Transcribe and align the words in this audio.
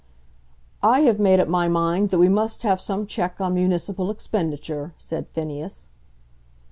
"I 0.81 1.01
have 1.01 1.19
made 1.19 1.39
up 1.39 1.47
my 1.47 1.67
mind 1.67 2.09
that 2.09 2.17
we 2.17 2.27
must 2.27 2.63
have 2.63 2.81
some 2.81 3.05
check 3.05 3.39
on 3.39 3.53
municipal 3.53 4.09
expenditure," 4.09 4.95
said 4.97 5.27
Phineas. 5.27 5.89